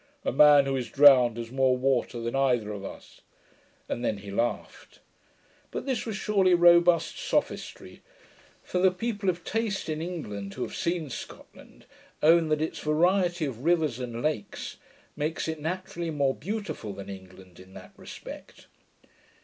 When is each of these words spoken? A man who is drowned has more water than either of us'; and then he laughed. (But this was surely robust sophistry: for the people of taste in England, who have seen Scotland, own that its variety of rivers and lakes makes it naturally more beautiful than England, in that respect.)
A 0.25 0.31
man 0.31 0.65
who 0.65 0.75
is 0.75 0.89
drowned 0.89 1.37
has 1.37 1.51
more 1.51 1.77
water 1.77 2.19
than 2.19 2.35
either 2.35 2.71
of 2.71 2.83
us'; 2.83 3.21
and 3.87 4.03
then 4.03 4.17
he 4.17 4.31
laughed. 4.31 4.97
(But 5.69 5.85
this 5.85 6.07
was 6.07 6.15
surely 6.17 6.55
robust 6.55 7.19
sophistry: 7.19 8.01
for 8.63 8.79
the 8.79 8.89
people 8.89 9.29
of 9.29 9.43
taste 9.43 9.89
in 9.89 10.01
England, 10.01 10.55
who 10.55 10.63
have 10.63 10.73
seen 10.75 11.11
Scotland, 11.11 11.85
own 12.23 12.49
that 12.49 12.63
its 12.63 12.79
variety 12.79 13.45
of 13.45 13.59
rivers 13.63 13.99
and 13.99 14.23
lakes 14.23 14.77
makes 15.15 15.47
it 15.47 15.59
naturally 15.61 16.09
more 16.09 16.33
beautiful 16.33 16.93
than 16.93 17.07
England, 17.07 17.59
in 17.59 17.75
that 17.75 17.91
respect.) 17.95 18.65